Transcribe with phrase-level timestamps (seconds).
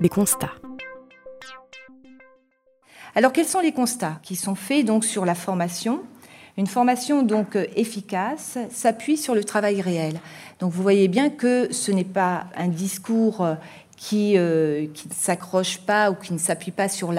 [0.00, 0.54] des constats.
[3.14, 6.02] Alors quels sont les constats qui sont faits donc sur la formation?
[6.58, 10.20] Une formation donc efficace s'appuie sur le travail réel.
[10.58, 13.46] Donc vous voyez bien que ce n'est pas un discours
[13.96, 17.12] qui, euh, qui ne s'accroche pas ou qui ne s'appuie pas sur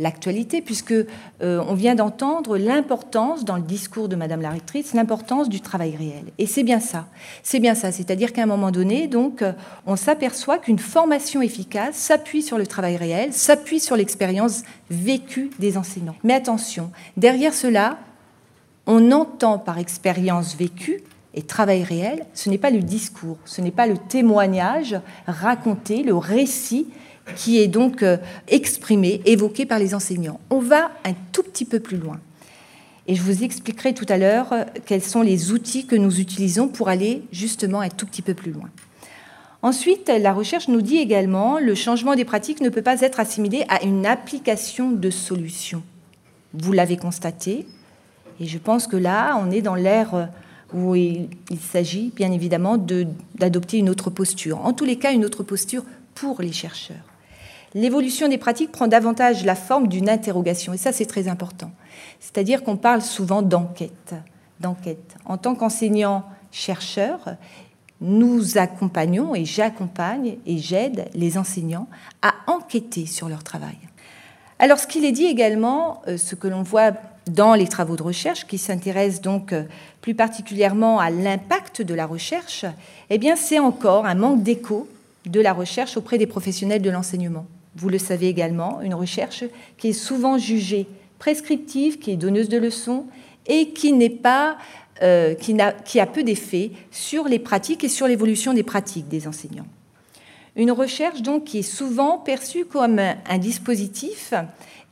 [0.00, 1.04] l'actualité, puisque euh,
[1.40, 6.24] on vient d'entendre l'importance dans le discours de Madame la rectrice, l'importance du travail réel.
[6.38, 7.06] Et c'est bien ça.
[7.42, 7.92] C'est bien ça.
[7.92, 9.52] C'est-à-dire qu'à un moment donné, donc, euh,
[9.86, 15.76] on s'aperçoit qu'une formation efficace s'appuie sur le travail réel, s'appuie sur l'expérience vécue des
[15.78, 16.16] enseignants.
[16.24, 17.98] Mais attention, derrière cela,
[18.86, 21.02] on entend par expérience vécue
[21.34, 26.14] et travail réel, ce n'est pas le discours, ce n'est pas le témoignage raconté, le
[26.14, 26.86] récit
[27.36, 30.40] qui est donc euh, exprimé, évoqué par les enseignants.
[30.50, 32.20] On va un tout petit peu plus loin.
[33.06, 36.68] Et je vous expliquerai tout à l'heure euh, quels sont les outils que nous utilisons
[36.68, 38.68] pour aller justement un tout petit peu plus loin.
[39.62, 43.64] Ensuite, la recherche nous dit également le changement des pratiques ne peut pas être assimilé
[43.70, 45.82] à une application de solutions.
[46.52, 47.66] Vous l'avez constaté,
[48.40, 50.26] et je pense que là, on est dans l'ère euh,
[50.74, 51.28] où il,
[51.72, 54.64] s'agit bien évidemment d'adopter une autre posture.
[54.64, 56.96] En tous les cas, une autre posture pour les chercheurs.
[57.74, 61.70] L'évolution des pratiques prend davantage la forme d'une interrogation, et ça c'est très important.
[62.20, 64.14] C'est-à-dire qu'on parle souvent d'enquête.
[65.24, 67.36] En tant qu'enseignant-chercheur,
[68.00, 71.88] nous accompagnons et j'accompagne et j'aide les enseignants
[72.22, 73.76] à enquêter sur leur travail.
[74.58, 76.92] Alors ce qu'il est dit également, euh, ce que l'on voit
[77.26, 79.64] dans les travaux de recherche, qui s'intéressent donc euh,
[80.00, 82.64] plus particulièrement à l'impact de la recherche,
[83.10, 84.88] eh c'est encore un manque d'écho
[85.26, 87.46] de la recherche auprès des professionnels de l'enseignement.
[87.76, 89.44] Vous le savez également, une recherche
[89.78, 90.86] qui est souvent jugée
[91.18, 93.06] prescriptive, qui est donneuse de leçons
[93.46, 94.56] et qui n'est pas
[95.02, 99.66] euh, qui a peu d'effet sur les pratiques et sur l'évolution des pratiques des enseignants.
[100.56, 104.34] Une recherche donc qui est souvent perçue comme un, dispositif,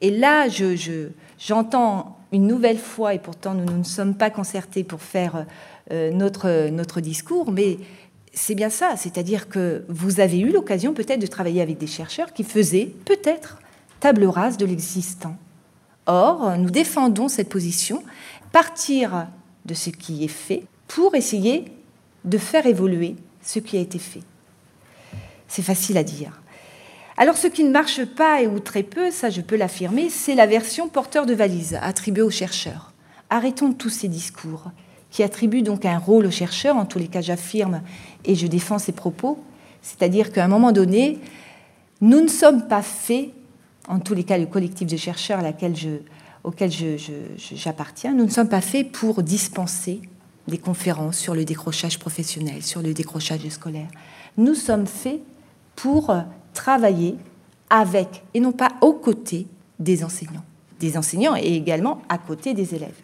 [0.00, 1.08] et là je,
[1.38, 5.44] j'entends une nouvelle fois, et pourtant nous, ne sommes pas concertés pour faire
[5.90, 7.78] euh, notre discours, mais
[8.32, 12.32] c'est bien ça, c'est-à-dire que vous avez eu l'occasion peut-être de travailler avec des chercheurs
[12.32, 13.58] qui faisaient peut-être
[13.98, 15.36] table rase de l'existant.
[16.06, 18.02] Or, nous défendons cette position,
[18.52, 19.26] partir
[19.66, 21.66] de ce qui est fait pour essayer
[22.24, 24.22] de faire évoluer ce qui a été fait.
[25.50, 26.40] C'est facile à dire.
[27.16, 30.36] Alors ce qui ne marche pas, et ou très peu, ça je peux l'affirmer, c'est
[30.36, 32.92] la version porteur de valise attribuée aux chercheurs.
[33.30, 34.70] Arrêtons tous ces discours
[35.10, 37.82] qui attribuent donc un rôle aux chercheurs, en tous les cas j'affirme
[38.24, 39.42] et je défends ces propos,
[39.82, 41.18] c'est-à-dire qu'à un moment donné,
[42.00, 43.30] nous ne sommes pas faits,
[43.88, 45.42] en tous les cas le collectif de chercheurs
[46.44, 46.72] auquel
[47.36, 50.00] j'appartiens, nous ne sommes pas faits pour dispenser
[50.46, 53.88] des conférences sur le décrochage professionnel, sur le décrochage scolaire.
[54.36, 55.20] Nous sommes faits
[55.76, 56.14] pour
[56.52, 57.16] travailler
[57.70, 59.46] avec et non pas aux côtés
[59.78, 60.44] des enseignants,
[60.78, 63.00] des enseignants et également à côté des élèves.